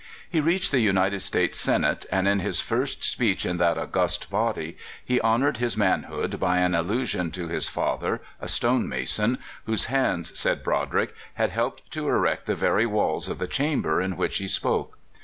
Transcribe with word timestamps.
He 0.27 0.41
reached 0.41 0.71
the 0.71 0.79
United 0.79 1.19
States 1.19 1.59
Senate, 1.59 2.07
and 2.11 2.27
in 2.27 2.39
his 2.39 2.59
first 2.59 3.03
speech 3.03 3.45
in 3.45 3.57
that 3.57 3.77
august 3.77 4.31
body 4.31 4.75
he 5.05 5.21
honored 5.21 5.57
his 5.57 5.77
manhood 5.77 6.39
by 6.39 6.57
an 6.57 6.73
allusion 6.73 7.29
to 7.33 7.47
his 7.49 7.67
father, 7.67 8.19
a 8.39 8.47
stone 8.47 8.89
mason, 8.89 9.37
whose 9.67 9.85
hands, 9.93 10.31
said 10.39 10.63
Broderick, 10.63 11.13
had 11.35 11.51
helped 11.51 11.91
to 11.91 12.07
erect 12.09 12.47
the 12.47 12.55
very 12.55 12.87
walls 12.87 13.27
THE 13.27 13.35
CALIFORNIA 13.35 13.49
POLITICIAN. 13.49 13.83
257 13.83 13.83
of 13.83 13.83
the 13.83 13.83
chamber 13.83 14.01
in 14.01 14.17
which 14.17 14.37
he 14.39 14.47
spoke. 14.47 14.97